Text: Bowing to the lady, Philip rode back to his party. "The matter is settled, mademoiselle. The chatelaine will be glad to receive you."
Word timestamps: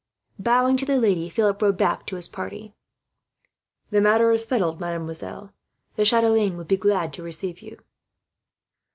Bowing 0.39 0.77
to 0.77 0.83
the 0.87 0.97
lady, 0.99 1.29
Philip 1.29 1.61
rode 1.61 1.77
back 1.77 2.07
to 2.07 2.15
his 2.15 2.27
party. 2.27 2.73
"The 3.91 4.01
matter 4.01 4.31
is 4.31 4.43
settled, 4.45 4.79
mademoiselle. 4.79 5.53
The 5.95 6.05
chatelaine 6.05 6.57
will 6.57 6.65
be 6.65 6.75
glad 6.75 7.13
to 7.13 7.21
receive 7.21 7.61
you." 7.61 7.77